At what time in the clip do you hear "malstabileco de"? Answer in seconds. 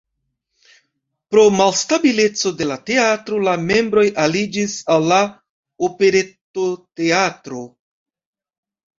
1.57-2.65